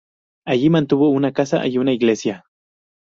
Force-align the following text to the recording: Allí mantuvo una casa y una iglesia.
Allí 0.47 0.71
mantuvo 0.71 1.09
una 1.11 1.31
casa 1.31 1.67
y 1.67 1.77
una 1.77 1.91
iglesia. 1.93 2.45